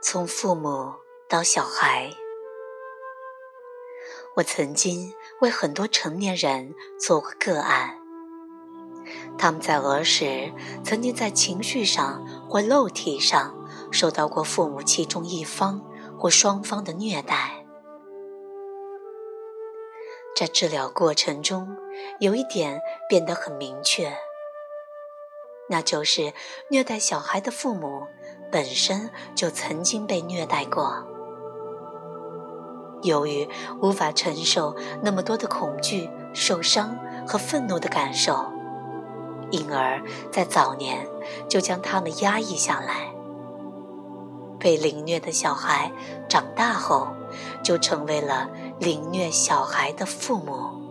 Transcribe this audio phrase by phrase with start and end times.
[0.00, 0.92] 从父母
[1.28, 2.10] 到小孩，
[4.36, 7.98] 我曾经为很多成年人做过个案。
[9.38, 10.52] 他们在儿时
[10.84, 13.56] 曾经在情绪上或肉体上
[13.90, 15.82] 受到过父母其中一方
[16.18, 17.64] 或双方的虐待。
[20.36, 21.76] 在治疗过程中，
[22.20, 24.16] 有一点变得很明确，
[25.68, 26.32] 那就是
[26.68, 28.06] 虐待小孩的父母。
[28.50, 31.02] 本身就曾经被虐待过，
[33.02, 33.48] 由于
[33.80, 36.94] 无法承受那么多的恐惧、受伤
[37.26, 38.44] 和愤怒的感受，
[39.50, 41.08] 因而，在早年
[41.48, 43.10] 就将他们压抑下来。
[44.58, 45.90] 被凌虐的小孩
[46.28, 47.08] 长大后，
[47.64, 50.81] 就成为了凌虐小孩的父母。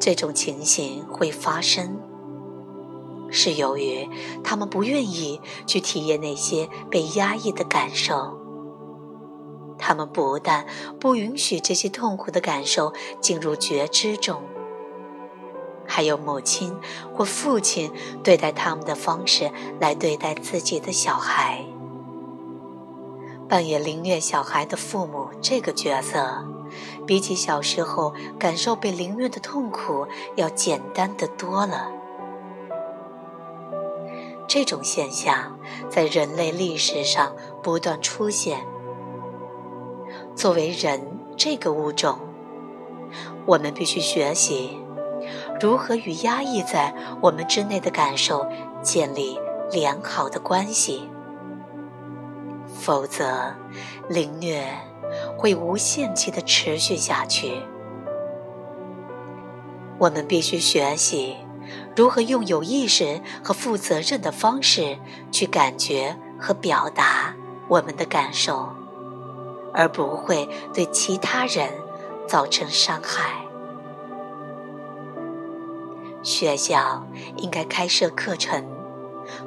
[0.00, 1.98] 这种情形会发生。
[3.30, 4.08] 是由于
[4.42, 8.38] 他们不愿意去体验那些被压抑的感受，
[9.76, 10.66] 他们不但
[10.98, 14.40] 不允许这些痛苦的感受进入觉知中，
[15.86, 16.74] 还有母亲
[17.14, 17.92] 或父亲
[18.24, 21.64] 对待他们的方式来对待自己的小孩。
[23.46, 26.44] 扮演凌虐小孩的父母这个角色，
[27.08, 30.06] 比起小时候感受被凌虐的痛苦
[30.36, 31.90] 要简单的多了。
[34.46, 38.60] 这种现象在人类历史上不断出现。
[40.34, 41.00] 作为人
[41.34, 42.18] 这个物种，
[43.46, 44.78] 我们必须学习
[45.58, 48.46] 如何与压抑在我们之内的感受
[48.82, 49.40] 建立
[49.72, 51.08] 良好的关系，
[52.66, 53.54] 否则
[54.10, 54.62] 凌虐
[55.36, 57.62] 会无限期的持续下去。
[59.98, 61.36] 我们必须学习。
[61.94, 64.96] 如何用有意识和负责任的方式
[65.30, 67.34] 去感觉和表达
[67.68, 68.70] 我们的感受，
[69.74, 71.68] 而不会对其他人
[72.26, 73.44] 造成伤害？
[76.22, 77.06] 学校
[77.36, 78.64] 应该开设课程，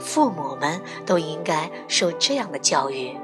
[0.00, 3.16] 父母们都应该受这样的教育，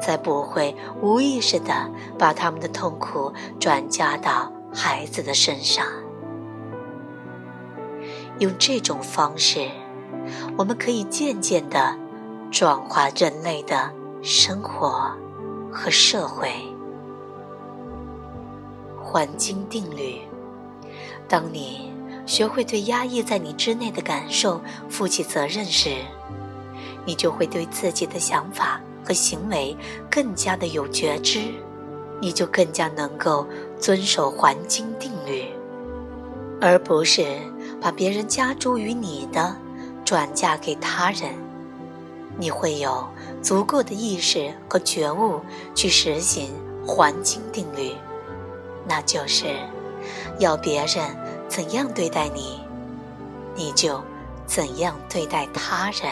[0.00, 5.86] 才不会无意识地把他们的痛苦转嫁到孩子的身上。
[8.38, 9.68] 用这种方式，
[10.58, 11.96] 我们可以渐渐地
[12.50, 13.90] 转化人类的
[14.22, 15.10] 生活
[15.72, 16.50] 和社会。
[19.02, 20.20] 环境定律：
[21.26, 21.90] 当你
[22.26, 25.96] 学会对压抑在你之内的感受负起责任时，
[27.06, 29.76] 你就会对自己的想法和行为
[30.10, 31.40] 更加的有觉知，
[32.20, 33.46] 你就更加能够
[33.78, 35.44] 遵守环境定律，
[36.60, 37.24] 而不是。
[37.78, 39.54] 把别人加诸于你的，
[40.02, 41.30] 转嫁给他人，
[42.38, 43.06] 你会有
[43.42, 45.40] 足够的意识和觉悟
[45.74, 46.50] 去实行
[46.84, 47.92] 环境定律，
[48.88, 49.44] 那就是
[50.38, 51.04] 要别人
[51.48, 52.60] 怎样对待你，
[53.54, 54.00] 你就
[54.46, 56.10] 怎样对待他人。